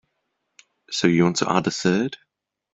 [0.89, 2.17] So you want to add a third?